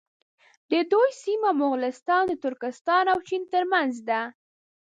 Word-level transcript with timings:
د 0.71 0.73
دوی 0.91 1.09
سیمه 1.23 1.49
مغولستان 1.59 2.21
د 2.27 2.33
ترکستان 2.43 3.03
او 3.13 3.19
چین 3.27 3.43
تر 3.53 3.63
منځ 3.73 3.93
ده. 4.09 4.21